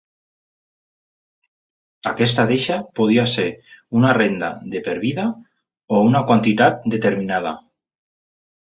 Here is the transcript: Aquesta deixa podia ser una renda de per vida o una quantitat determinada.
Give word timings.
Aquesta 2.13 2.45
deixa 2.53 2.79
podia 3.01 3.27
ser 3.35 3.47
una 4.01 4.17
renda 4.21 4.53
de 4.75 4.85
per 4.89 4.97
vida 5.07 5.29
o 5.99 6.03
una 6.11 6.25
quantitat 6.33 6.91
determinada. 6.97 7.59